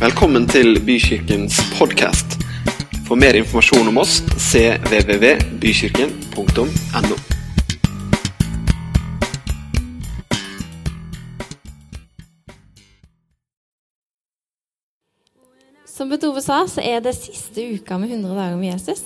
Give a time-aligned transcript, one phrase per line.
[0.00, 2.40] Velkommen til Bykirkens podkast.
[3.04, 7.16] For mer informasjon om oss cvvvbykirken.no.
[15.84, 19.04] Som Betove sa, så er det siste uka med 100 dager med Jesus.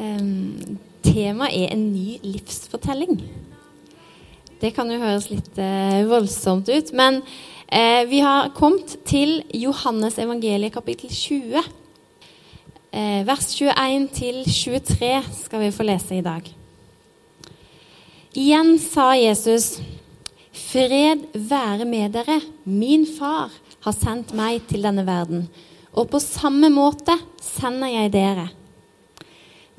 [0.00, 3.20] Um, Temaet er en ny livsfortelling.
[4.64, 7.20] Det kan jo høres litt uh, voldsomt ut, men
[7.72, 11.62] uh, vi har kommet til Johannes evangeliet kapittel 20.
[12.92, 16.44] Eh, vers 21 til 23 skal vi få lese i dag.
[18.36, 19.80] Igjen sa Jesus,
[20.52, 22.40] 'Fred være med dere.
[22.64, 23.48] Min far
[23.80, 25.48] har sendt meg til denne verden,
[25.96, 28.50] og på samme måte sender jeg dere.'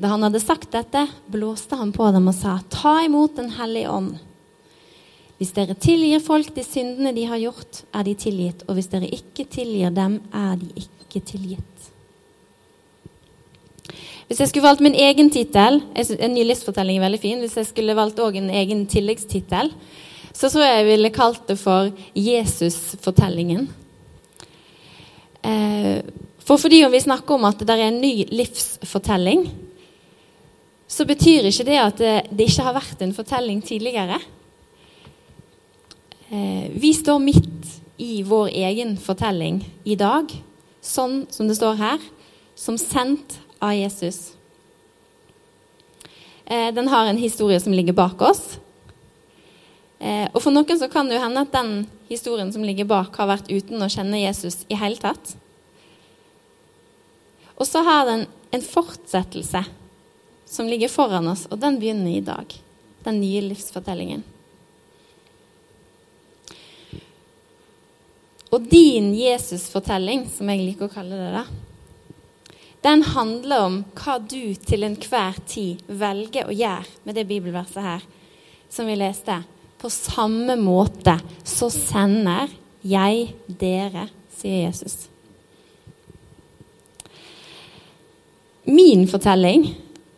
[0.01, 3.89] Da han hadde sagt dette, blåste han på dem og sa, 'Ta imot Den hellige
[3.89, 4.32] ånd.'
[5.43, 8.61] Hvis dere tilgir folk de syndene de har gjort, er de tilgitt.
[8.69, 11.87] Og hvis dere ikke tilgir dem, er de ikke tilgitt.
[14.29, 15.81] Hvis jeg skulle valgt min egen tittel
[16.15, 17.41] En ny livsfortelling er veldig fin.
[17.43, 19.73] Hvis jeg skulle valgt òg en egen tilleggstittel,
[20.31, 23.67] så tror jeg jeg ville kalt det for Jesusfortellingen.
[25.43, 25.99] Eh,
[26.39, 29.43] for fordi om vi snakker om at det er en ny livsfortelling,
[30.87, 34.21] så betyr ikke det at det, det ikke har vært en fortelling tidligere.
[36.33, 40.31] Eh, vi står midt i vår egen fortelling i dag,
[40.81, 42.07] sånn som det står her,
[42.57, 44.31] som sendt av Jesus.
[46.45, 48.57] Eh, den har en historie som ligger bak oss.
[49.99, 53.13] Eh, og For noen så kan det jo hende at den historien som ligger bak,
[53.13, 55.37] har vært uten å kjenne Jesus i hele tatt.
[57.61, 59.67] Og så har den en fortsettelse
[60.49, 62.49] som ligger foran oss, og den begynner i dag.
[63.05, 64.32] Den nye livsfortellingen.
[68.53, 71.45] Og din Jesusfortelling, som jeg liker å kalle det, da,
[72.83, 78.03] den handler om hva du til enhver tid velger å gjøre med det bibelverset her
[78.73, 79.39] som vi leste.
[79.79, 81.15] På samme måte
[81.47, 82.51] så sender
[82.83, 85.07] jeg dere, sier Jesus.
[88.67, 89.65] Min fortelling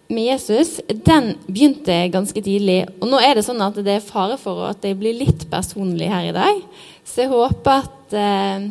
[0.08, 2.84] med Jesus den begynte ganske tidlig.
[3.02, 6.10] Og nå er det sånn at det er fare for at jeg blir litt personlig
[6.12, 6.62] her i dag.
[7.06, 8.68] Så jeg håper at, eh,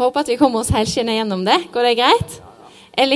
[0.00, 1.58] håper at vi kommer oss helskinnet gjennom det.
[1.72, 2.38] Går det greit?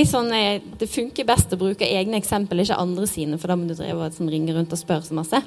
[0.09, 3.67] Sånn, eh, det funker best å bruke egne eksempel, ikke andre sine, for da må
[3.67, 5.41] du drive og sånn, ringe rundt og spørre så masse.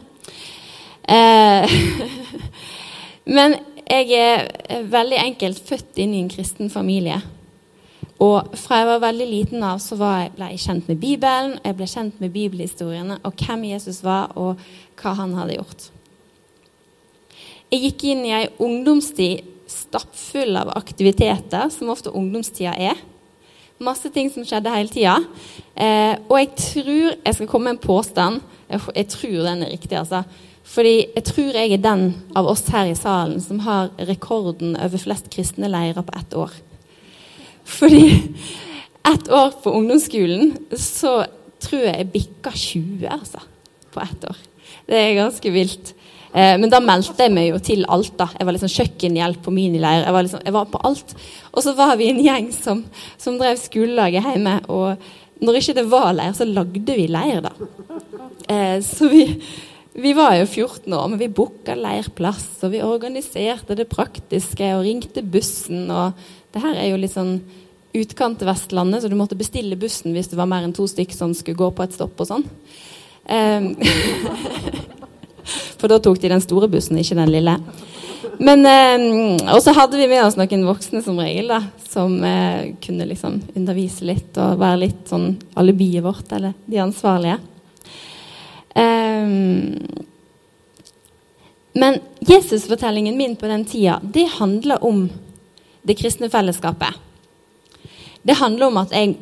[1.08, 1.78] Eh,
[3.36, 3.56] men
[3.88, 7.22] jeg er veldig enkelt født inn i en kristen familie.
[8.18, 11.76] Og fra jeg var veldig liten av, så jeg, ble jeg kjent med Bibelen, jeg
[11.78, 14.58] ble kjent med bibelhistoriene og hvem Jesus var, og
[14.98, 15.86] hva han hadde gjort.
[17.70, 22.98] Jeg gikk inn i ei ungdomstid stappfull av aktiviteter, som ofte ungdomstida er.
[23.78, 25.16] Masse ting som skjedde hele tida.
[25.78, 28.40] Eh, og jeg tror jeg skal komme med en påstand.
[28.66, 30.24] Jeg, jeg, tror den er riktig, altså.
[30.68, 35.00] Fordi jeg tror jeg er den av oss her i salen som har rekorden over
[35.00, 36.56] flest kristne leirer på ett år.
[37.68, 38.02] Fordi
[39.12, 41.22] ett år på ungdomsskolen så
[41.62, 43.44] tror jeg jeg bikka 20, altså.
[43.94, 44.42] På ett år.
[44.88, 45.94] Det er ganske vilt.
[46.32, 48.16] Eh, men da meldte jeg meg jo til alt.
[48.18, 48.28] da.
[48.38, 50.04] Jeg var liksom kjøkkenhjelp på minileir.
[50.04, 51.14] Jeg var, liksom, jeg var på alt.
[51.52, 52.84] Og så var vi en gjeng som,
[53.20, 54.58] som drev skolelaget hjemme.
[54.68, 57.54] Og når ikke det var leir, så lagde vi leir, da.
[58.48, 59.24] Eh, så vi,
[59.98, 64.84] vi var jo 14 år, men vi booka leirplass, og vi organiserte det praktiske og
[64.86, 65.88] ringte bussen.
[65.90, 66.18] og
[66.54, 67.38] det her er jo litt sånn
[67.98, 71.16] utkant til Vestlandet, så du måtte bestille bussen hvis det var mer enn to stykker
[71.16, 72.46] som skulle gå på et stopp og sånn.
[73.28, 73.72] Um,
[75.78, 77.56] For da tok de den store bussen, ikke den lille.
[78.38, 82.74] Men, eh, Og så hadde vi med oss noen voksne som regel, da, som eh,
[82.84, 87.38] kunne liksom undervise litt og være litt sånn alibiet vårt, eller de ansvarlige.
[88.74, 89.26] Eh,
[91.78, 95.08] men Jesusfortellingen min på den tida, det handler om
[95.82, 96.94] det kristne fellesskapet.
[98.22, 99.16] Det handler om at jeg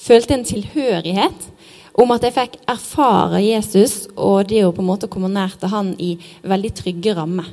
[0.00, 1.50] følte en tilhørighet
[1.94, 5.70] om at jeg fikk erfare Jesus og det å på en måte komme nær til
[5.70, 7.50] han i veldig trygge rammer.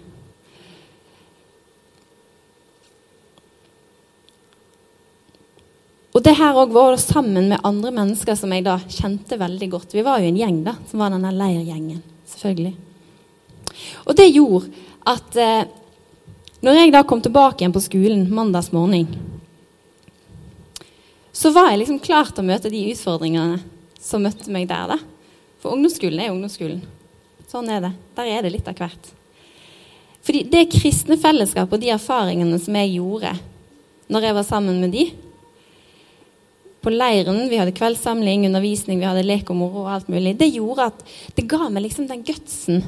[6.11, 9.93] Og det her òg var sammen med andre mennesker som jeg da kjente veldig godt.
[9.95, 12.01] Vi var jo en gjeng da, som var denne leirgjengen.
[12.27, 12.73] selvfølgelig.
[14.05, 14.67] Og det gjorde
[15.07, 15.69] at eh,
[16.61, 19.07] når jeg da kom tilbake igjen på skolen mandags morgen,
[21.31, 23.61] så var jeg liksom klar til å møte de utfordringene
[24.01, 24.95] som møtte meg der.
[24.95, 24.99] da.
[25.61, 26.81] For ungdomsskolen er ungdomsskolen.
[27.51, 27.91] Sånn er det.
[28.17, 29.11] Der er det litt av hvert.
[30.25, 33.33] Fordi det kristne fellesskapet og de erfaringene som jeg gjorde
[34.11, 35.05] når jeg var sammen med de.
[36.81, 40.33] På leiren, vi hadde kveldssamling, undervisning, vi hadde lek og moro og alt mulig.
[40.37, 41.03] Det gjorde at
[41.37, 42.81] det ga meg liksom den gutsen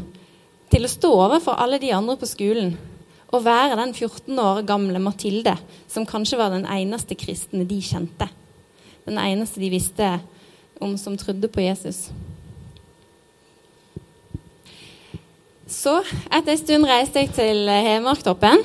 [0.74, 2.74] til å stå overfor alle de andre på skolen
[3.34, 5.56] og være den 14 år gamle Mathilde
[5.90, 8.28] som kanskje var den eneste kristne de kjente.
[9.06, 10.10] Den eneste de visste
[10.80, 12.10] om som trodde på Jesus.
[15.68, 16.00] Så
[16.30, 18.62] etter en stund reiste jeg til Hedmarktoppen.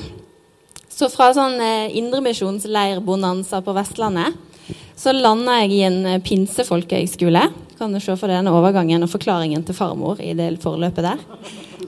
[0.92, 4.36] Så fra sånn eh, indremisjonsleirbonanza på Vestlandet
[4.98, 7.44] så landa jeg i en eh, pinsefolkehøgskole.
[7.78, 11.20] Kan du se for denne overgangen og forklaringen til farmor i det forløpet der.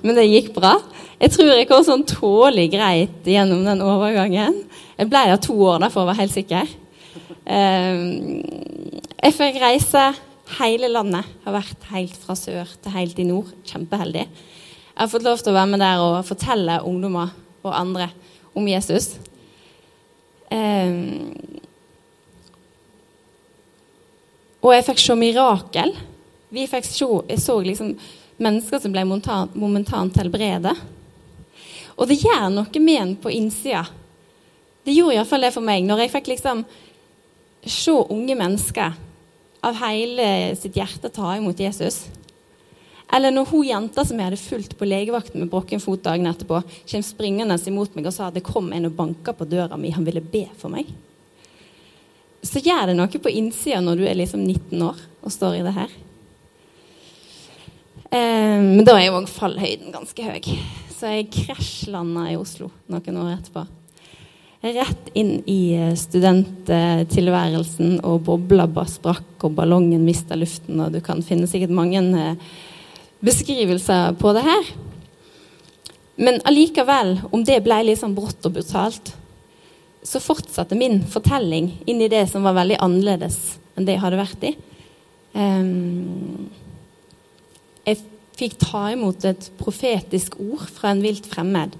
[0.05, 0.77] Men det gikk bra.
[1.21, 4.63] Jeg tror jeg kom sånn tålelig greit gjennom den overgangen.
[4.95, 6.71] Jeg ble der to år der for å være helt sikker.
[7.51, 8.43] Ehm,
[9.21, 10.05] jeg fikk reise
[10.59, 11.29] hele landet.
[11.45, 13.51] Har vært helt fra sør til helt i nord.
[13.67, 14.27] Kjempeheldig.
[14.27, 17.33] Jeg har fått lov til å være med der og fortelle ungdommer
[17.65, 18.11] og andre
[18.57, 19.15] om Jesus.
[20.51, 21.31] Um,
[24.61, 25.95] og jeg fikk se mirakel.
[26.51, 27.95] Vi fikk se, jeg så liksom
[28.41, 30.75] mennesker som ble momentant helbredet.
[32.01, 33.85] Og det gjør noe med en på innsida.
[34.85, 35.85] Det gjorde iallfall det for meg.
[35.85, 36.65] Når jeg fikk liksom
[37.67, 38.97] se unge mennesker
[39.61, 42.07] av hele sitt hjerte ta imot Jesus.
[43.12, 46.61] Eller når hun jenta som jeg hadde fulgt på legevakten med brokken fot dagen etterpå,
[46.87, 49.91] kom springende imot meg og sa at det kom en og banka på døra mi,
[49.91, 50.89] han ville be for meg.
[52.47, 55.67] Så gjør det noe på innsida når du er liksom 19 år og står i
[55.67, 55.99] det her.
[58.11, 60.55] Eh, men da er jo òg fallhøyden ganske høy,
[60.95, 63.67] så jeg krasjlanda i Oslo noen år etterpå.
[64.61, 71.23] Rett inn i eh, studenttilværelsen, og bobla sprakk, og ballongen mista luften, og du kan
[71.25, 72.37] finne sikkert mange eh,
[73.25, 74.69] beskrivelser på det her.
[76.21, 79.15] Men allikevel, om det ble sånn brått og brutalt,
[80.05, 83.39] så fortsatte min fortelling inn i det som var veldig annerledes
[83.77, 84.55] enn det jeg hadde vært i.
[85.33, 86.49] Um,
[87.85, 88.01] jeg
[88.37, 91.77] fikk ta imot et profetisk ord fra en vilt fremmed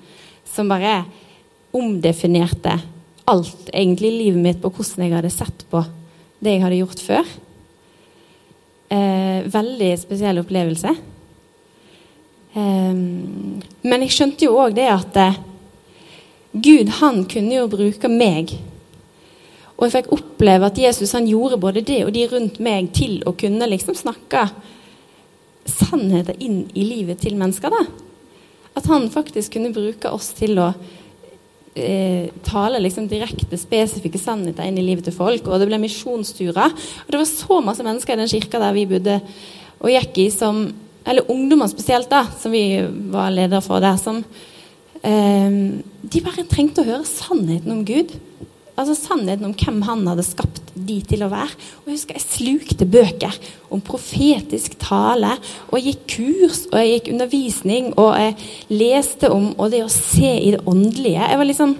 [0.49, 1.03] som bare
[1.77, 2.79] omdefinerte
[3.31, 5.83] alt egentlig i livet mitt på hvordan jeg hadde sett på
[6.41, 7.31] det jeg hadde gjort før.
[8.91, 10.95] Eh, veldig spesiell opplevelse.
[12.53, 12.97] Eh,
[13.87, 15.39] men jeg skjønte jo òg det at eh,
[16.51, 18.57] Gud han kunne jo bruke meg.
[19.77, 23.21] Og jeg fikk oppleve at Jesus han gjorde både det og de rundt meg til
[23.25, 24.49] å kunne liksom snakke
[25.71, 27.71] sannheter inn i livet til mennesker.
[27.71, 27.85] da.
[28.77, 30.73] At han faktisk kunne bruke oss til å
[31.75, 35.47] eh, tale liksom direkte spesifikke sannheter inn i livet til folk.
[35.47, 36.77] Og det ble misjonsturer.
[37.05, 39.21] Og det var så masse mennesker i den kirka der vi bodde
[39.81, 40.65] og gikk i, som
[41.11, 44.21] eller ungdommer spesielt, da, som vi var leder for der, som
[45.01, 45.55] eh,
[46.01, 48.13] De bare trengte å høre sannheten om Gud.
[48.81, 51.53] Altså sannheten om hvem han hadde skapt de til å være.
[51.83, 53.37] Og Jeg husker jeg slukte bøker
[53.69, 55.35] om profetisk tale,
[55.69, 58.37] og jeg gikk kurs og jeg gikk undervisning, og jeg
[58.73, 61.27] leste om og det å se i det åndelige.
[61.29, 61.77] Jeg var liksom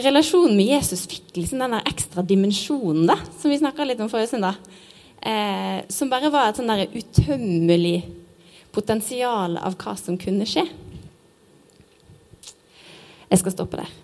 [0.00, 4.30] Relasjonen med Jesus fikk liksom den ekstra dimensjonen da, som vi snakka litt om forrige
[4.30, 4.56] søndag.
[5.20, 7.98] Eh, som bare var et sånn der utømmelig
[8.72, 10.64] potensial av hva som kunne skje.
[13.28, 13.99] Jeg skal stoppe der.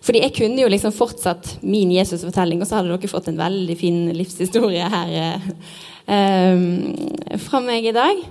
[0.00, 3.76] Fordi jeg kunne jo liksom fortsatt min Jesus-fortelling, og så hadde dere fått en veldig
[3.76, 5.10] fin livshistorie her
[6.08, 8.22] eh, fra meg i dag.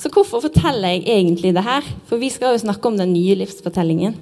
[0.00, 1.84] Så hvorfor forteller jeg egentlig det her?
[2.08, 4.16] For vi skal jo snakke om den nye livsfortellingen.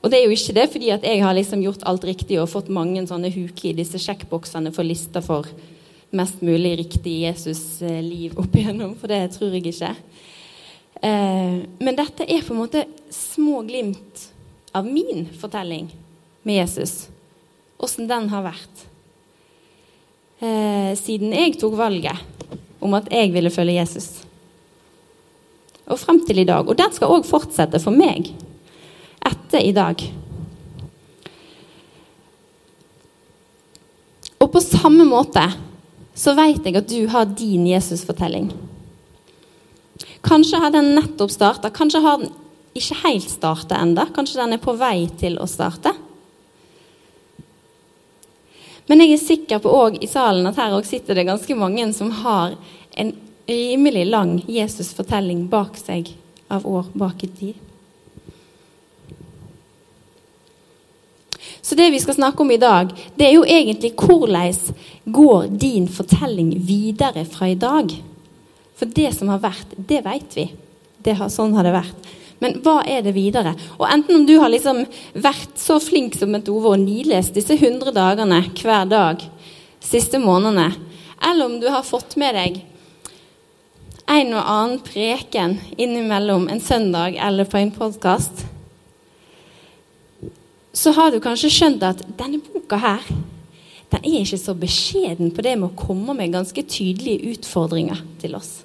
[0.00, 2.50] Og det er jo ikke det fordi at jeg har liksom gjort alt riktig og
[2.50, 5.46] fått mange sånne huker i disse sjekkboksene for lister for
[6.16, 9.92] mest mulig riktig Jesus-liv opp igjennom, for det tror jeg ikke.
[11.06, 12.84] Eh, men dette er på en måte
[13.14, 14.29] små glimt
[14.72, 15.90] av min fortelling
[16.42, 17.08] med Jesus.
[17.80, 18.86] Åssen den har vært.
[20.40, 22.16] Eh, siden jeg tok valget
[22.80, 24.08] om at jeg ville følge Jesus.
[25.90, 26.68] Og frem til i dag.
[26.68, 28.30] Og den skal òg fortsette for meg
[29.26, 30.00] etter i dag.
[34.40, 35.44] Og på samme måte
[36.16, 38.50] så vet jeg at du har din Jesus-fortelling.
[40.24, 42.32] Kanskje har den nettopp starta, kanskje har den
[42.76, 44.06] ikke helt starta ennå.
[44.14, 45.92] Kanskje den er på vei til å starte.
[48.90, 52.10] Men jeg er sikker på òg i salen at her sitter det ganske mange som
[52.22, 52.56] har
[52.98, 53.12] en
[53.50, 56.12] rimelig lang Jesus-fortelling bak seg
[56.50, 57.66] av år bak i tid.
[61.62, 64.74] Så det vi skal snakke om i dag, det er jo egentlig hvordan
[65.04, 67.92] går din fortelling videre fra i dag?
[68.74, 70.48] For det som har vært, det vet vi.
[70.98, 72.10] Det har, sånn har det vært.
[72.40, 73.52] Men hva er det videre?
[73.78, 74.82] Og enten om du har liksom
[75.12, 79.24] vært så flink som et Ove og nilest disse 100 dagene hver dag
[79.84, 80.70] siste månedene,
[81.20, 82.60] eller om du har fått med deg
[84.10, 88.46] en og annen preken innimellom en søndag eller på en podkast,
[90.72, 93.04] så har du kanskje skjønt at denne boka her
[93.90, 98.36] den er ikke så beskjeden på det med å komme med ganske tydelige utfordringer til
[98.38, 98.60] oss.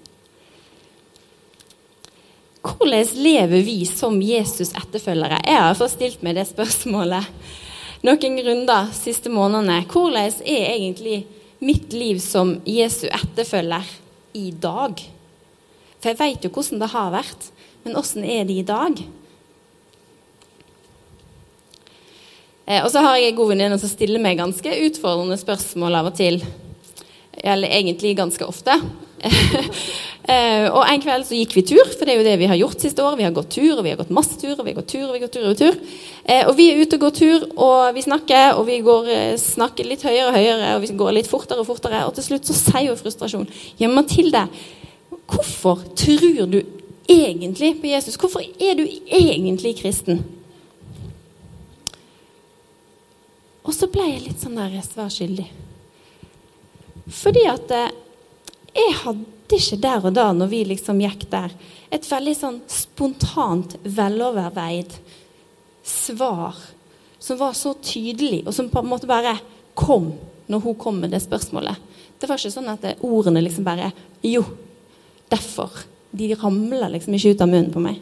[2.66, 5.38] Hvordan lever vi som Jesus etterfølgere?
[5.46, 7.28] Jeg har fått stilt meg det spørsmålet
[8.06, 9.84] noen runder siste månedene.
[9.90, 11.20] Hvordan er egentlig
[11.62, 13.86] mitt liv som Jesu etterfølger
[14.38, 15.04] i dag?
[16.00, 17.48] For jeg vet jo hvordan det har vært,
[17.86, 19.00] men hvordan er det i dag?
[22.66, 26.12] Eh, og så har jeg en god venninne som stiller meg ganske utfordrende spørsmål av
[26.12, 26.42] og til.
[27.46, 28.78] Eller egentlig ganske ofte.
[30.26, 32.58] Eh, og en kveld så gikk vi tur, for det er jo det vi har
[32.58, 33.18] gjort siste år.
[33.20, 35.04] Vi har gått tur, og vi har gått masse tur, og vi har gått tur,
[35.06, 35.50] og vi har gått tur.
[35.52, 36.00] Og, tur.
[36.26, 39.86] Eh, og vi er ute og går tur, og vi snakker, og vi går, snakker
[39.86, 42.58] litt høyere og høyere, og vi går litt fortere og fortere, og til slutt så
[42.58, 43.46] sier jo frustrasjon
[43.78, 44.48] Ja, Mathilde,
[45.30, 46.64] hvorfor tror du
[47.06, 48.18] egentlig på Jesus?
[48.18, 50.24] Hvorfor er du egentlig kristen?
[53.66, 55.48] Og så ble jeg litt sånn der svar skyldig.
[57.14, 57.96] Fordi at eh,
[58.76, 61.54] jeg hadde ikke der og da, når vi liksom gikk der,
[61.94, 64.96] et veldig sånn spontant, veloverveid
[65.86, 66.58] svar
[67.20, 69.38] som var så tydelig, og som på en måte bare
[69.78, 70.12] kom
[70.50, 71.78] når hun kom med det spørsmålet.
[72.20, 73.92] Det var ikke sånn at ordene liksom bare
[74.26, 74.42] Jo,
[75.30, 75.70] derfor.
[76.16, 77.98] De ramla liksom ikke ut av munnen på meg.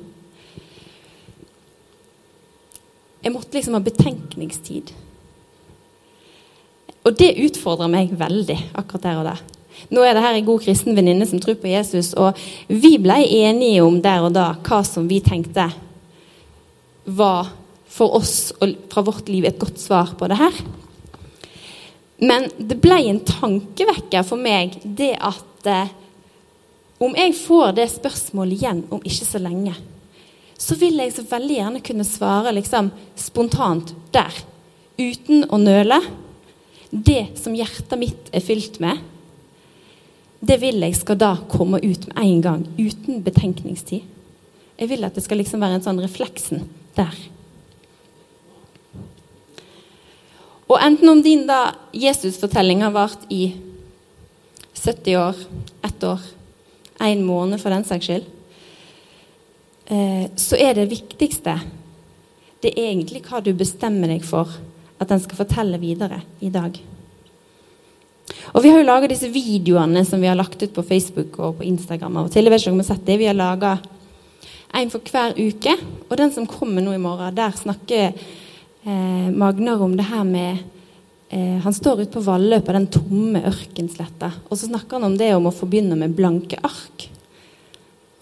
[3.23, 4.91] Jeg måtte liksom ha betenkningstid.
[7.03, 9.41] Og det utfordrer meg veldig akkurat der og der.
[9.93, 12.37] Nå er det her en god kristen venninne som tror på Jesus, og
[12.67, 15.67] vi ble enige om der og da hva som vi tenkte
[17.03, 17.51] var
[17.93, 20.61] for oss og fra vårt liv et godt svar på det her.
[22.23, 25.91] Men det ble en tankevekker for meg det at eh,
[27.03, 29.73] om jeg får det spørsmålet igjen om ikke så lenge,
[30.55, 34.31] så vil jeg så veldig gjerne kunne svare liksom spontant der,
[34.95, 35.97] uten å nøle
[36.93, 39.01] det som hjertet mitt er fylt med,
[40.43, 44.03] det vil jeg skal da komme ut med en gang, uten betenkningstid.
[44.79, 46.65] Jeg vil at det skal liksom være en sånn refleksen
[46.97, 47.13] der.
[50.67, 53.53] Og enten om din da Jesus-fortelling har vart i
[54.73, 55.43] 70 år,
[55.85, 56.23] ett år,
[57.03, 58.25] en måned for den saks skyld,
[59.85, 61.59] eh, så er det viktigste
[62.63, 64.47] det er egentlig hva du bestemmer deg for
[65.01, 66.77] at den skal fortelle videre i dag.
[68.53, 71.57] Og Vi har jo laga disse videoene som vi har lagt ut på Facebook og
[71.57, 72.17] på Instagram.
[72.17, 72.45] og til.
[72.45, 73.17] Jeg om sett det.
[73.17, 73.79] Vi har laga
[74.73, 75.73] en for hver uke.
[76.09, 80.57] Og den som kommer nå i morgen, der snakker eh, Magnar om det her med
[81.29, 84.31] eh, Han står ute på Vallø på den tomme ørkensletta.
[84.49, 87.09] Og så snakker han om det om å få begynne med blanke ark.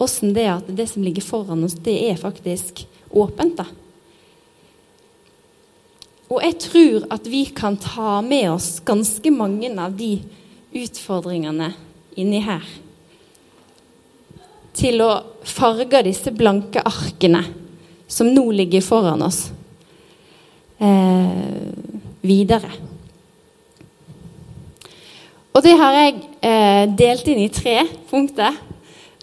[0.00, 3.56] Åssen det at det som ligger foran oss, det er faktisk åpent.
[3.56, 3.66] da.
[6.32, 10.14] Og jeg tror at vi kan ta med oss ganske mange av de
[10.72, 11.74] utfordringene
[12.16, 12.62] inni her.
[14.72, 15.10] Til å
[15.44, 17.42] farge disse blanke arkene
[18.08, 19.50] som nå ligger foran oss,
[20.80, 21.36] eh,
[22.24, 22.70] videre.
[25.52, 28.56] Og det har jeg eh, delt inn i tre punkter.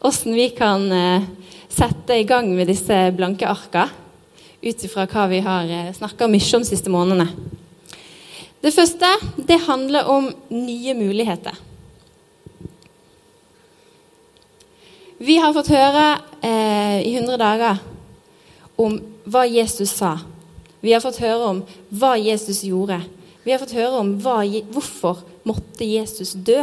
[0.06, 1.26] Åssen vi kan eh,
[1.74, 3.88] sette i gang med disse blanke arka
[4.62, 7.30] ut ifra hva vi har eh, snakka mye om de siste månedene.
[8.60, 9.10] Det første
[9.48, 11.56] det handler om nye muligheter.
[15.20, 16.04] Vi har fått høre
[16.44, 17.80] eh, i 100 dager
[18.80, 20.18] om hva Jesus sa.
[20.80, 23.02] Vi har fått høre om hva Jesus gjorde.
[23.44, 26.62] Vi har fått høre om hva, hvorfor måtte Jesus dø.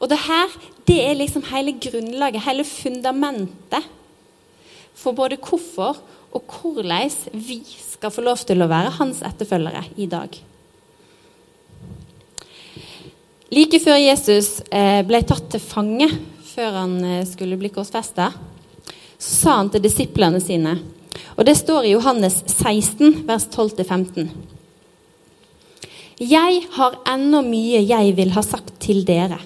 [0.00, 0.52] Og det her
[0.88, 3.84] det er liksom hele grunnlaget, hele fundamentet
[4.98, 5.98] for både hvorfor
[6.32, 10.38] og hvordan vi skal få lov til å være hans etterfølgere i dag.
[13.52, 16.08] Like før Jesus eh, ble tatt til fange,
[16.54, 18.30] før han eh, skulle bli korsfesta,
[19.18, 20.78] så sa han til disiplene sine
[21.36, 24.30] Og det står i Johannes 16, vers 12-15.
[26.22, 29.38] Jeg har ennå mye jeg vil ha sagt til dere,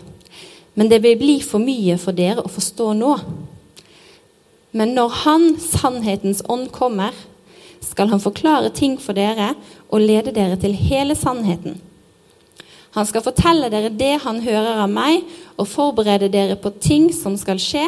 [0.79, 3.13] men det vil bli for mye for dere å forstå nå.
[4.73, 7.15] Men når Han, sannhetens ånd, kommer,
[7.87, 9.53] skal han forklare ting for dere
[9.93, 11.79] og lede dere til hele sannheten.
[12.97, 15.21] Han skal fortelle dere det han hører av meg,
[15.61, 17.85] og forberede dere på ting som skal skje.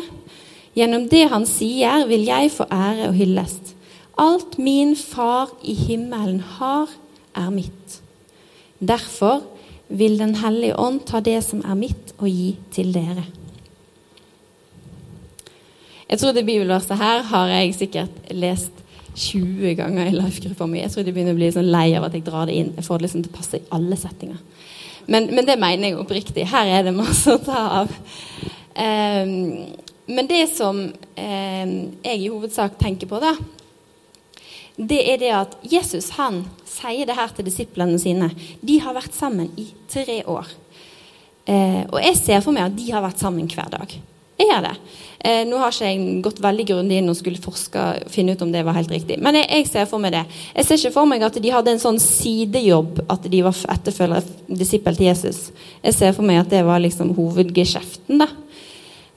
[0.77, 3.73] Gjennom det han sier, vil jeg få ære og hyllest.
[4.21, 6.93] Alt min far i himmelen har,
[7.39, 8.01] er mitt.
[8.79, 9.43] Derfor
[9.89, 13.25] vil Den hellige ånd ta det som er mitt, og gi til dere.
[16.09, 18.85] Jeg tror det bibelverset her har jeg sikkert lest
[19.19, 20.81] 20 ganger i life-gruppa mi.
[20.81, 22.71] Jeg tror de begynner å bli sånn lei av at jeg drar det inn.
[22.79, 24.39] Jeg får det liksom til å passe i alle settinger.
[25.09, 26.47] Men, men, det mener jeg oppriktig.
[26.49, 27.93] Her er det masse å ta av.
[28.79, 29.69] Um,
[30.09, 31.73] men det som um,
[32.05, 33.35] jeg i hovedsak tenker på, da,
[34.79, 38.31] det er det at Jesus han sier det her til disiplene sine.
[38.65, 40.53] De har vært sammen i tre år.
[41.49, 43.99] Uh, og jeg ser for meg at de har vært sammen hver dag.
[44.39, 44.75] Jeg gjør det.
[45.19, 48.53] Eh, nå har ikke jeg gått veldig grundig inn og skulle forske finne ut om
[48.55, 49.17] det var helt riktig.
[49.19, 50.23] Men jeg, jeg, ser for meg det.
[50.55, 54.55] Jeg ser ikke for meg at de hadde en sånn sidejobb at de var etterfølgere
[54.61, 55.41] disippel til Jesus.
[55.83, 58.31] Jeg ser for meg at det var liksom hovedgeskjeften, da.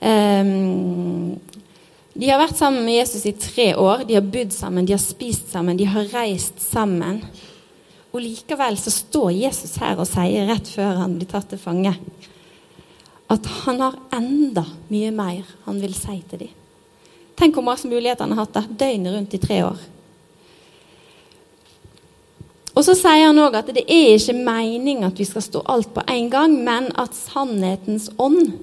[0.02, 1.38] Um,
[2.18, 4.02] de har vært sammen med Jesus i tre år.
[4.08, 7.22] De har bodd sammen, de har spist sammen, de har reist sammen.
[8.10, 11.94] Og likevel så står Jesus her og sier rett før han blir tatt til fange
[13.32, 16.58] at han har enda mye mer han vil si til dem.
[17.38, 19.80] Tenk hvor masse muligheter han har hatt der døgnet rundt i tre år.
[22.72, 25.90] Og så sier han òg at det er ikke meninga at vi skal stå alt
[25.92, 28.54] på en gang, men at sannhetens ånd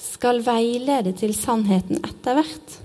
[0.00, 2.80] skal veilede til sannheten etter hvert.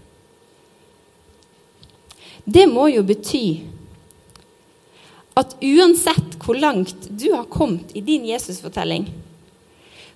[2.49, 3.45] Det må jo bety
[5.37, 9.07] at uansett hvor langt du har kommet i din Jesusfortelling,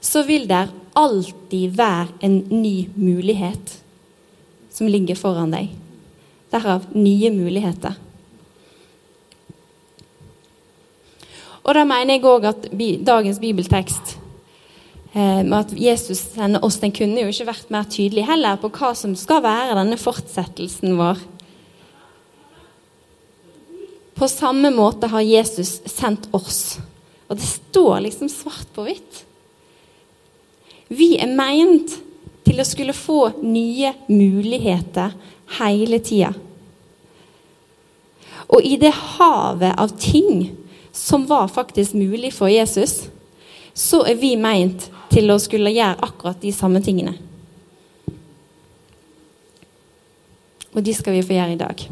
[0.03, 0.67] så vil det
[0.99, 3.77] alltid være en ny mulighet
[4.73, 5.71] som ligger foran deg.
[6.53, 7.95] Derav nye muligheter.
[11.63, 12.65] Og da mener jeg òg at
[13.07, 14.17] dagens bibeltekst
[15.15, 18.71] eh, med at Jesus sender oss, den kunne jo ikke vært mer tydelig heller på
[18.75, 21.21] hva som skal være denne fortsettelsen vår.
[24.19, 26.81] På samme måte har Jesus sendt oss.
[27.31, 29.23] Og det står liksom svart på hvitt.
[30.93, 31.95] Vi er meint
[32.43, 35.13] til å skulle få nye muligheter
[35.59, 36.33] hele tida.
[38.53, 40.51] Og i det havet av ting
[40.93, 43.07] som var faktisk mulig for Jesus,
[43.73, 47.15] så er vi meint til å skulle gjøre akkurat de samme tingene.
[50.73, 51.85] Og de skal vi få gjøre i dag.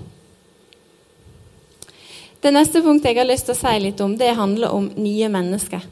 [2.42, 5.30] Det neste punktet jeg har lyst til å si litt om, det handler om nye
[5.30, 5.84] mennesker.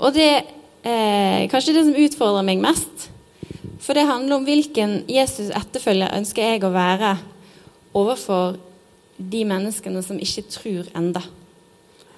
[0.00, 0.44] Og det er
[0.88, 3.10] eh, kanskje det som utfordrer meg mest.
[3.80, 7.14] For det handler om hvilken Jesus etterfølger ønsker jeg å være
[7.96, 8.56] overfor
[9.20, 11.22] de menneskene som ikke tror enda.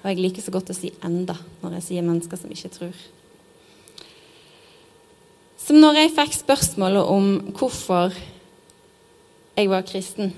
[0.03, 2.95] Og jeg liker så godt å si 'enda' når jeg sier mennesker som ikke tror.
[5.57, 8.11] Som når jeg fikk spørsmålet om hvorfor
[9.55, 10.33] jeg var kristen.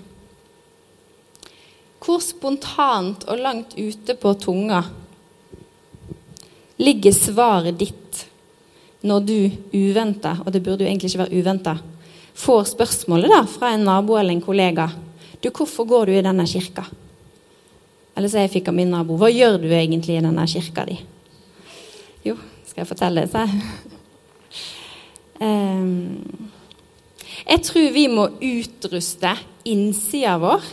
[1.99, 4.83] Hvor spontant og langt ute på tunga
[6.77, 8.25] ligger svaret ditt
[9.05, 9.39] når du
[9.73, 11.75] uventa, og det burde jo egentlig ikke være uventa,
[12.35, 14.89] får spørsmålet da fra en nabo eller en kollega
[15.41, 16.89] du, 'Hvorfor går du i denne kirka?'
[18.17, 20.99] Eller så jeg fikk av min nabo 'Hva gjør du egentlig i denne kirka di?'
[22.25, 22.35] Jo,
[22.65, 23.47] skal jeg fortelle det, sa
[25.41, 26.17] um,
[27.49, 30.63] Jeg tror vi må utruste innsida vår,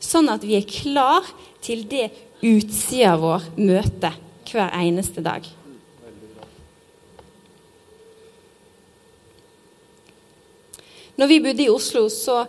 [0.00, 1.22] sånn at vi er klar
[1.60, 4.14] til det utsida vår møter
[4.52, 5.46] hver eneste dag.
[11.16, 12.42] Når vi bodde i Oslo, så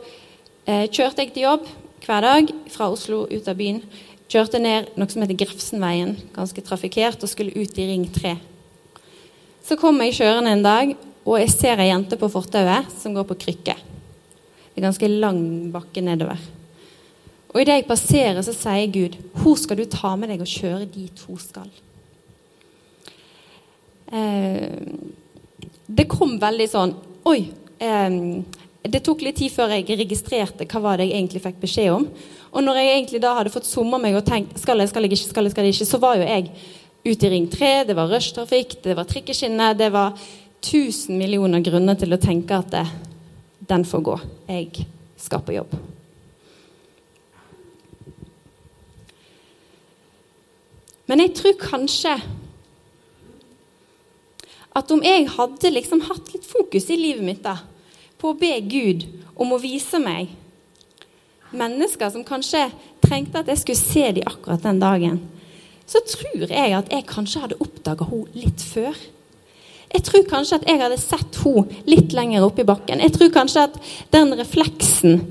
[0.68, 1.68] eh, kjørte jeg til jobb
[2.04, 3.80] hver dag fra Oslo ut av byen.
[4.28, 8.34] Kjørte ned noe som heter Grefsenveien, ganske trafikkert, og skulle ut i Ring 3.
[9.64, 10.92] Så kom jeg kjørende en dag,
[11.28, 13.76] og jeg ser ei jente på fortauet som går på krykke.
[13.76, 15.40] Det er ganske lang
[15.72, 16.40] bakke nedover.
[17.54, 20.86] Og idet jeg passerer, så sier Gud, 'Hvor skal du ta med deg og kjøre
[20.86, 21.70] dit hun skal'.
[24.12, 24.80] Eh,
[25.88, 26.94] det kom veldig sånn
[27.28, 27.52] Oi!
[27.80, 28.10] Eh,
[28.88, 32.08] det tok litt tid før jeg registrerte hva var det jeg egentlig fikk beskjed om.
[32.54, 35.12] Og når jeg egentlig da hadde fått summa meg og tenkt skal jeg, skal jeg
[35.12, 36.48] ikke, skal jeg, skal jeg ikke, så var jo jeg
[37.04, 40.16] ute i Ring 3, det var rushtrafikk, det var trikkeskinner, det var
[40.64, 42.88] tusen millioner grunner til å tenke at det,
[43.68, 44.18] den får gå.
[44.48, 44.88] Jeg
[45.20, 45.76] skal på jobb.
[51.08, 52.18] Men jeg tror kanskje
[54.78, 57.56] at om jeg hadde liksom hatt litt fokus i livet mitt da,
[58.18, 60.34] på å be Gud om å vise meg
[61.56, 62.68] mennesker som kanskje
[63.04, 65.20] trengte at jeg skulle se dem akkurat den dagen,
[65.88, 68.98] så tror jeg at jeg kanskje hadde oppdaga henne litt før.
[69.88, 73.00] Jeg tror kanskje at jeg hadde sett henne litt lenger oppe i bakken.
[73.00, 73.78] Jeg tror kanskje at
[74.12, 75.22] den refleksen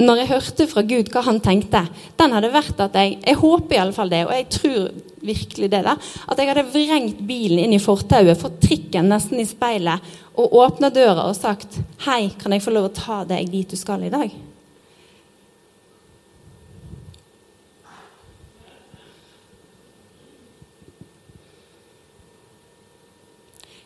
[0.00, 1.82] når jeg hørte fra Gud hva han tenkte,
[2.16, 5.70] den hadde vært at jeg Jeg håper i alle fall det, og jeg tror virkelig
[5.70, 5.96] det, da.
[6.28, 10.00] At jeg hadde vrengt bilen inn i fortauet, fått trikken nesten i speilet
[10.40, 13.76] og åpna døra og sagt Hei, kan jeg få lov å ta deg dit du
[13.76, 14.32] skal i dag?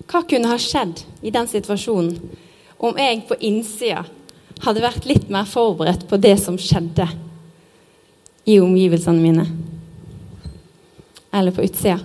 [0.04, 2.20] Hva kunne ha skjedd i den situasjonen
[2.84, 4.04] om jeg på innsida
[4.64, 7.06] hadde vært litt mer forberedt på det som skjedde
[8.48, 9.46] i omgivelsene mine?
[11.34, 12.00] Eller på utsida?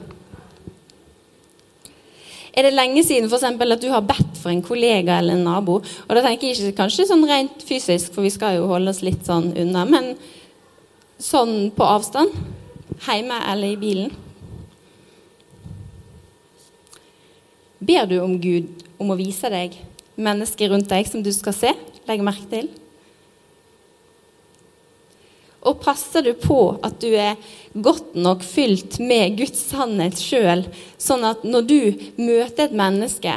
[2.59, 5.45] Er det lenge siden for eksempel, at du har bedt for en kollega eller en
[5.47, 5.77] nabo?
[5.79, 9.03] Og da tenker jeg ikke kanskje sånn rent fysisk, for vi skal jo holde oss
[9.05, 10.15] litt sånn unna, men
[11.21, 12.33] sånn på avstand?
[13.05, 14.11] Hjemme eller i bilen?
[17.79, 19.77] Ber du om Gud om å vise deg
[20.19, 21.71] mennesker rundt deg som du skal se,
[22.09, 22.69] legge merke til?
[25.67, 27.35] Og passer du på at du er
[27.75, 30.63] godt nok fylt med Guds sannhet sjøl,
[30.97, 31.81] sånn at når du
[32.21, 33.33] møter et menneske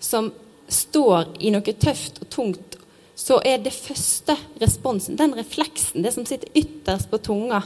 [0.00, 0.32] som
[0.72, 2.78] står i noe tøft og tungt,
[3.16, 7.62] så er det første responsen, den refleksen, det som sitter ytterst på tunga,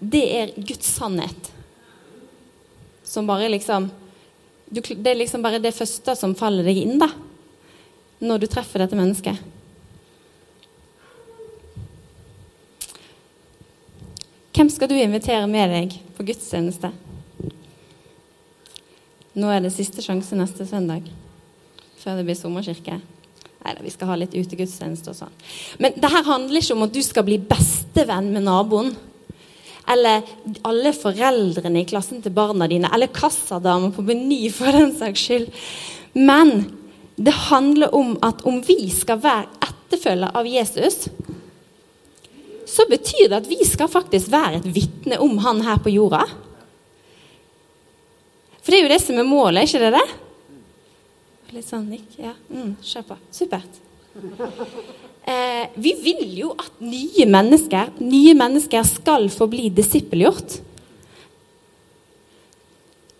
[0.00, 1.50] det er Guds sannhet.
[3.04, 3.90] Som bare liksom
[4.70, 7.08] Det er liksom bare det første som faller deg inn, da.
[8.20, 9.38] Når du treffer dette mennesket.
[14.56, 16.90] Hvem skal du invitere med deg på gudstjeneste?
[19.40, 21.06] Nå er det siste sjanse neste søndag
[22.00, 22.98] før det blir sommerkirke.
[23.60, 25.32] Nei vi skal ha litt utegudstjeneste og sånn.
[25.80, 28.94] Men det her handler ikke om at du skal bli bestevenn med naboen.
[29.90, 30.24] Eller
[30.66, 32.88] alle foreldrene i klassen til barna dine.
[32.92, 35.50] Eller kassadama på Meny, for den saks skyld.
[36.16, 36.79] Men
[37.20, 41.08] det handler om at om vi skal være etterfølger av Jesus,
[42.70, 46.22] så betyr det at vi skal faktisk være et vitne om han her på jorda.
[48.60, 50.06] For det er jo det som er målet, ikke det det?
[51.56, 52.08] Litt sånn nikk.
[52.22, 52.32] Ja.
[52.48, 53.20] Mm, Kjør på.
[53.34, 53.80] Supert.
[55.30, 60.60] Eh, vi vil jo at nye mennesker, nye mennesker skal få bli disippelgjort.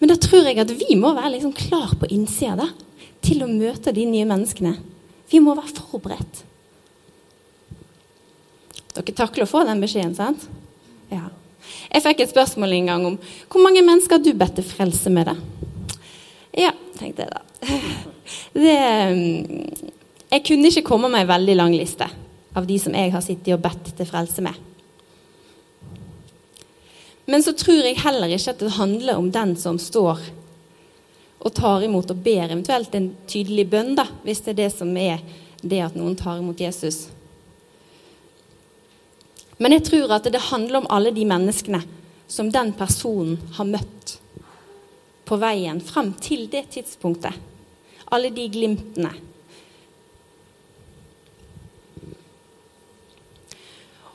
[0.01, 2.71] Men da tror jeg at vi må være liksom klar på innsida
[3.25, 4.77] til å møte de nye menneskene.
[5.31, 6.45] Vi må være forberedt.
[8.95, 10.47] Dere takler å få den beskjeden, sant?
[11.13, 11.29] Ja.
[11.91, 13.19] Jeg fikk et spørsmål en gang om
[13.51, 15.37] hvor mange mennesker har du bedt til frelse med det?
[16.65, 17.45] Ja, tenkte jeg da.
[18.55, 18.75] Det,
[19.11, 19.95] mm,
[20.31, 22.07] jeg kunne ikke komme med en veldig lang liste
[22.55, 24.55] av de som jeg har sittet og bedt til frelse med.
[27.31, 30.23] Men så tror jeg heller ikke at det handler om den som står
[31.41, 34.93] og tar imot og ber eventuelt en tydelig bønn, da, hvis det er det som
[35.01, 35.23] er
[35.63, 37.09] det at noen tar imot Jesus.
[39.61, 41.83] Men jeg tror at det handler om alle de menneskene
[42.31, 44.15] som den personen har møtt
[45.29, 47.37] på veien frem til det tidspunktet.
[48.11, 49.13] Alle de glimtene.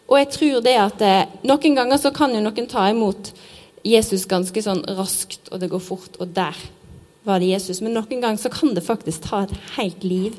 [0.06, 3.32] Og jeg tror det at eh, Noen ganger så kan jo noen ta imot
[3.86, 6.58] Jesus ganske sånn raskt, og det går fort, og der
[7.26, 7.82] var det Jesus.
[7.82, 10.38] Men noen ganger så kan det faktisk ta et helt liv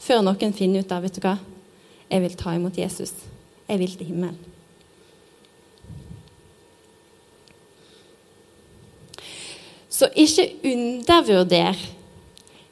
[0.00, 1.36] før noen finner ut av vet du hva,
[2.10, 3.12] jeg vil ta imot Jesus.
[3.68, 4.38] Jeg vil til himmelen.
[9.90, 11.76] Så ikke undervurder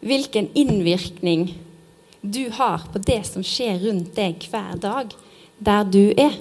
[0.00, 1.50] hvilken innvirkning
[2.22, 5.12] du har på det som skjer rundt deg hver dag,
[5.58, 6.38] der du er.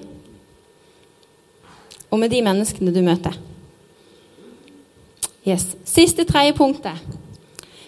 [2.08, 3.36] Og med de menneskene du møter.
[5.48, 5.64] Yes.
[5.88, 7.00] Siste tredje punktet.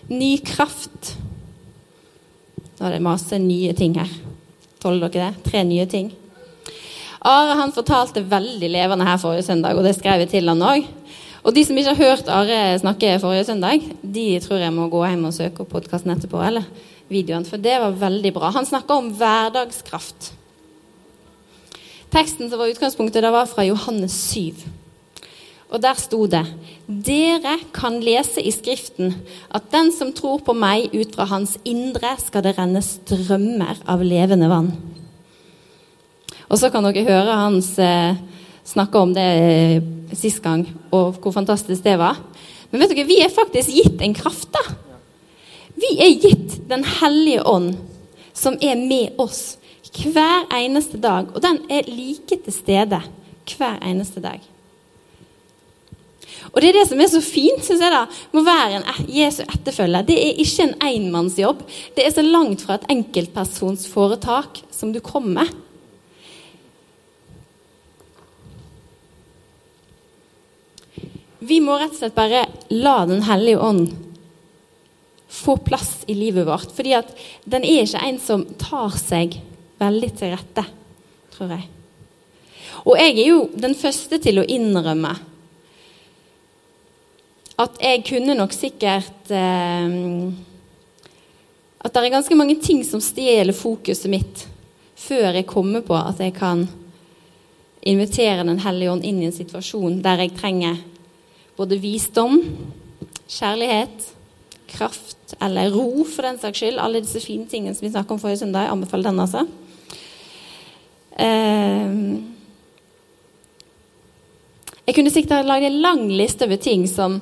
[0.08, 1.16] Ny kraft.
[2.80, 4.12] Nå er det masse nye ting her.
[4.80, 5.50] Tåler dere det?
[5.50, 6.14] Tre nye ting.
[7.20, 10.88] Are han fortalte veldig levende her forrige søndag, og det skrev jeg til han òg.
[11.44, 15.04] Og de som ikke har hørt Are snakke forrige søndag, de tror jeg må gå
[15.04, 16.40] hjem og søke opp podkasten etterpå.
[16.40, 16.64] eller
[17.10, 18.52] videoen, For det var veldig bra.
[18.52, 20.34] Han snakka om hverdagskraft.
[22.12, 24.54] Teksten som var utgangspunktet, det var fra Johannes 7.
[25.70, 26.46] Og der sto det
[26.90, 29.14] Dere kan lese i Skriften
[29.54, 34.02] at den som tror på meg, ut fra hans indre skal det renne strømmer av
[34.02, 34.72] levende vann.
[36.50, 38.18] Og så kan dere høre hans eh,
[38.66, 39.86] snakke om det eh,
[40.18, 42.18] sist gang, og hvor fantastisk det var.
[42.72, 44.66] Men vet dere, vi er faktisk gitt en kraft, da.
[45.80, 47.76] Vi er gitt Den hellige ånd,
[48.34, 49.58] som er med oss
[49.90, 51.32] hver eneste dag.
[51.34, 53.02] Og den er like til stede
[53.50, 54.42] hver eneste dag.
[56.50, 59.10] Og det er det som er så fint, syns jeg, da, med å være en
[59.12, 60.06] Jesu etterfølger.
[60.08, 61.64] Det er ikke en enmannsjobb.
[61.96, 65.52] Det er så langt fra et enkeltpersonsforetak som du kommer.
[71.40, 73.94] Vi må rett og slett bare la Den hellige ånd
[75.30, 76.72] få plass i livet vårt.
[76.76, 77.14] Fordi at
[77.46, 79.40] den er ikke en som tar seg
[79.80, 80.66] veldig til rette,
[81.36, 81.68] tror jeg.
[82.86, 85.14] Og jeg er jo den første til å innrømme
[87.60, 89.96] at jeg kunne nok sikkert eh,
[91.80, 94.46] At det er ganske mange ting som stjeler fokuset mitt
[95.00, 96.66] før jeg kommer på at jeg kan
[97.88, 100.80] invitere Den hellige ånd inn i en situasjon der jeg trenger
[101.60, 102.38] både visdom,
[103.28, 104.06] kjærlighet,
[104.72, 106.80] kraft eller ro, for den saks skyld.
[106.80, 108.64] Alle disse fine tingene som vi snakket om forrige søndag.
[108.64, 109.42] Jeg anbefaler den, altså.
[111.20, 111.90] Eh,
[114.88, 117.20] jeg kunne sikkert lagd en lang liste over ting som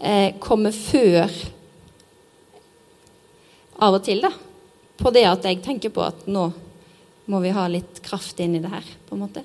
[0.00, 1.30] eh, kommer før
[3.80, 4.32] av og til, da.
[5.00, 6.50] På det at jeg tenker på at nå
[7.30, 9.44] må vi ha litt kraft inn i det her, på en måte.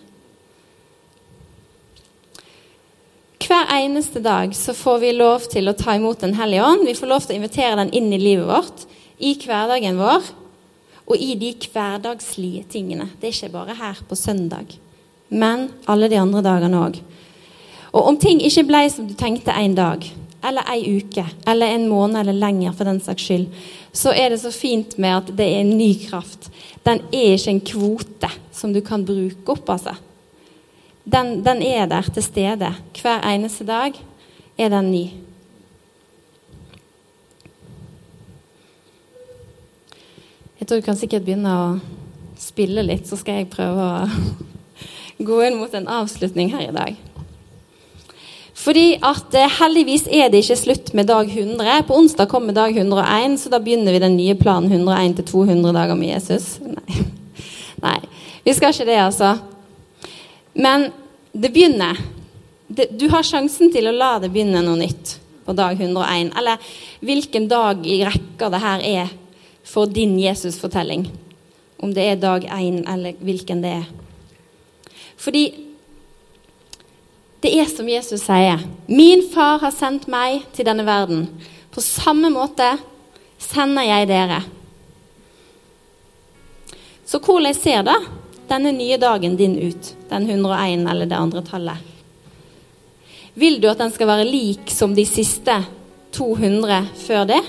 [3.46, 6.88] Hver eneste dag så får vi lov til å ta imot Den hellige ånd.
[6.88, 8.88] Vi får lov til å invitere den inn i livet vårt,
[9.22, 10.34] i hverdagen vår
[11.06, 13.12] og i de hverdagslige tingene.
[13.22, 14.74] Det er ikke bare her på søndag,
[15.30, 16.98] men alle de andre dagene òg.
[17.94, 20.02] Og om ting ikke ble som du tenkte en dag,
[20.47, 23.45] eller ei uke, eller en måned eller lenger for den saks skyld,
[23.95, 26.49] så er det så fint med at det er en ny kraft.
[26.86, 29.95] Den er ikke en kvote som du kan bruke opp, altså.
[31.05, 32.71] Den, den er der til stede.
[33.01, 33.93] Hver eneste dag
[34.58, 35.03] er den ny.
[40.60, 41.65] Jeg tror du kan sikkert begynne å
[42.41, 44.08] spille litt, så skal jeg prøve å
[45.29, 47.14] gå inn mot en avslutning her i dag.
[48.56, 51.84] Fordi at eh, heldigvis er det ikke slutt med dag 100.
[51.88, 55.76] På onsdag kommer dag 101, så da begynner vi den nye planen 101 til 200
[55.76, 56.56] dager med Jesus.
[56.63, 57.04] Nei.
[57.86, 58.00] Nei,
[58.46, 59.34] vi skal ikke det, altså.
[60.56, 60.88] Men
[61.36, 62.00] det begynner.
[62.72, 66.32] Du har sjansen til å la det begynne noe nytt på dag 101.
[66.39, 66.72] Eller
[67.06, 69.13] hvilken dag i rekka det her er
[69.68, 71.10] for din Jesus-fortelling.
[71.84, 73.86] Om det er dag 1, eller hvilken det er.
[75.20, 75.46] Fordi
[77.45, 78.62] det er som Jesus sier.
[78.89, 81.27] Min far har sendt meg til denne verden.
[81.69, 82.71] På samme måte
[83.41, 84.39] sender jeg dere.
[87.05, 87.99] Så hvordan ser da
[88.49, 89.91] denne nye dagen din ut?
[90.10, 91.91] Den 101 eller det andre tallet?
[93.38, 95.60] Vil du at den skal være lik som de siste
[96.17, 97.41] 200 før det?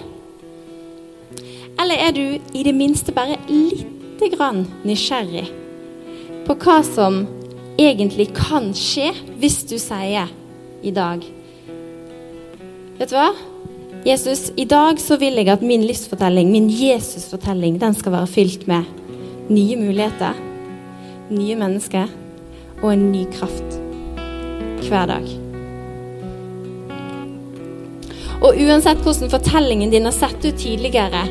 [1.81, 5.47] Eller er du i det minste bare lite grann nysgjerrig
[6.47, 7.25] på hva som
[7.79, 9.11] egentlig kan skje
[9.41, 10.31] hvis du sier
[10.83, 11.25] i dag
[12.97, 13.31] Vet du hva?
[14.07, 18.65] Jesus, i dag så vil jeg at min livsfortelling, min Jesus-fortelling, den skal være fylt
[18.71, 18.87] med
[19.53, 20.39] nye muligheter,
[21.29, 22.07] nye mennesker
[22.85, 23.77] og en ny kraft
[24.87, 25.27] hver dag.
[28.47, 31.27] Og uansett hvordan fortellingen din har sett ut tidligere,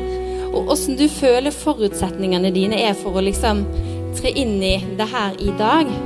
[0.52, 3.64] og hvordan du føler forutsetningene dine er for å liksom
[4.20, 5.96] tre inn i det her i dag,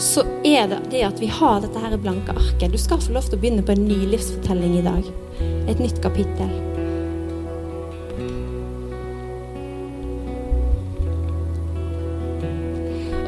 [0.00, 2.72] så er det det at vi har dette her blanke arket.
[2.72, 5.08] Du skal få lov til å begynne på en ny livsfortelling i dag.
[5.68, 6.48] Et nytt kapittel.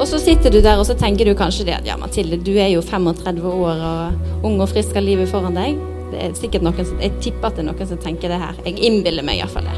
[0.00, 2.56] Og så sitter du der og så tenker du kanskje det at ja, Mathilde, du
[2.56, 5.76] er jo 35 år og ung og frisk av livet foran deg.
[6.10, 8.56] Det er sikkert noen som, Jeg tipper at det er noen som tenker det her.
[8.64, 9.76] Jeg innbiller meg iallfall det.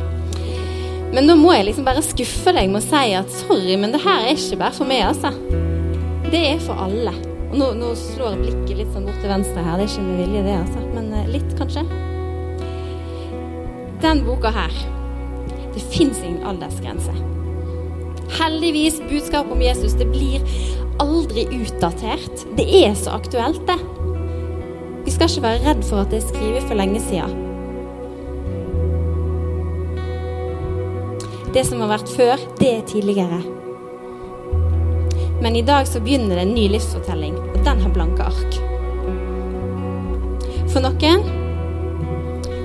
[1.15, 4.03] Men nå må jeg liksom bare skuffe deg med å si at sorry, men det
[4.07, 5.35] her er ikke bare for meg, altså.
[6.33, 7.13] Det er for alle.
[7.51, 9.79] Og nå, nå slår blikket litt sånn bort til venstre her.
[9.79, 10.85] Det er ikke med vilje, det, altså.
[10.95, 11.85] Men eh, litt, kanskje.
[14.05, 14.75] Den boka her
[15.75, 17.15] Det fins ingen aldersgrense.
[18.35, 20.43] Heldigvis, budskapet om Jesus, det blir
[21.03, 22.45] aldri utdatert.
[22.59, 23.79] Det er så aktuelt, det.
[25.05, 27.43] Vi skal ikke være redd for at det er skrevet for lenge siden.
[31.55, 33.64] Det som har vært før, det er tidligere.
[35.43, 38.61] Men i dag så begynner det en ny livsfortelling, og den har blanke ark.
[40.73, 41.25] For noen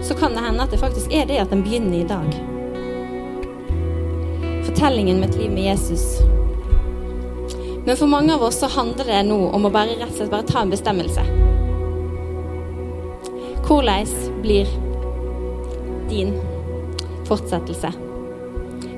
[0.03, 2.29] så kan det hende at det faktisk er det at den begynner i dag.
[4.65, 6.21] Fortellingen med et liv med Jesus.
[7.85, 10.33] Men for mange av oss så handler det nå om å bare rett og slett
[10.33, 11.23] bare ta en bestemmelse.
[13.69, 14.05] Hvordan
[14.41, 14.69] blir
[16.09, 16.33] din
[17.29, 17.91] fortsettelse?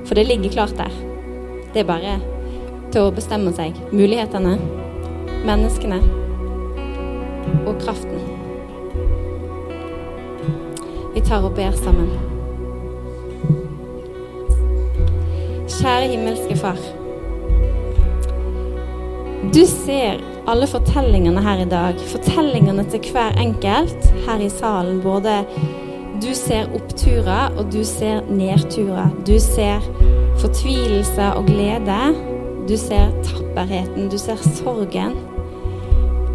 [0.06, 0.92] For det ligger klart der.
[1.72, 2.20] Det er bare
[2.92, 3.78] til å bestemme seg.
[3.92, 4.58] Mulighetene,
[5.46, 6.02] menneskene.
[7.66, 8.18] og kraften.
[11.14, 12.08] Vi tar og ber sammen.
[15.68, 16.80] Kjære himmelske Far.
[19.52, 22.00] Du ser alle fortellingene her i dag.
[22.14, 25.00] Fortellingene til hver enkelt her i salen.
[25.02, 25.42] Både
[26.22, 29.10] du ser oppturer, og du ser nedturer.
[29.26, 29.82] Du ser
[30.38, 32.31] fortvilelse og glede.
[32.68, 34.08] Du ser tapperheten.
[34.08, 35.16] Du ser sorgen.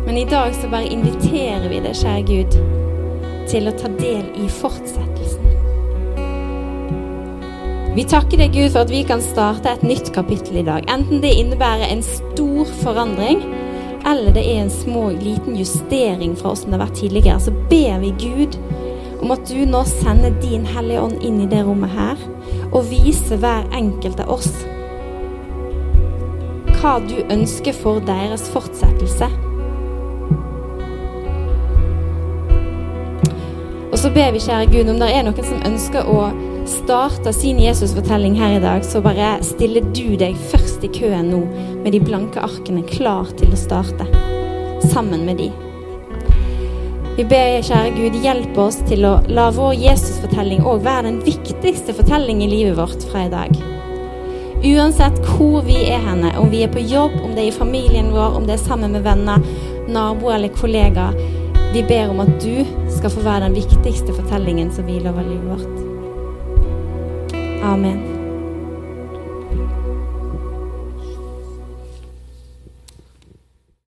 [0.06, 2.58] Men i dag så bare inviterer vi deg, kjære Gud,
[3.48, 5.48] til å ta del i fortsettelsen.
[7.98, 10.86] Vi takker deg, Gud, for at vi kan starte et nytt kapittel i dag.
[10.92, 13.42] Enten det innebærer en stor forandring,
[14.08, 18.00] eller det er en små, liten justering fra åssen det har vært tidligere, så ber
[18.04, 18.60] vi Gud
[19.24, 22.20] om at du nå sender din Hellige Ånd inn i det rommet her,
[22.70, 24.52] og viser hver enkelt av oss
[26.78, 29.30] hva du ønsker for deres fortsettelse.
[33.88, 36.28] Og så ber vi, kjære Gud, om det er noen som ønsker å
[36.70, 41.40] starte sin Jesusfortelling her i dag, så bare stiller du deg først i køen nå
[41.84, 44.06] med de blanke arkene klar til å starte,
[44.92, 45.48] sammen med de.
[47.18, 51.98] Vi ber, kjære Gud, hjelp oss til å la vår Jesusfortelling òg være den viktigste
[51.98, 53.58] fortellingen i livet vårt fra i dag.
[54.68, 58.12] Uansett hvor vi er henne, om vi er på jobb, om det er i familien
[58.12, 59.40] vår, om det er sammen med venner,
[59.88, 61.16] naboer eller kollegaer,
[61.72, 62.66] vi ber om at du
[62.98, 65.76] skal få være den viktigste fortellingen som hviler over livet vårt.
[67.64, 68.17] Amen.